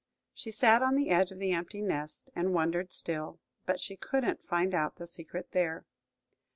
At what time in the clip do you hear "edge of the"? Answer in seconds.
1.11-1.51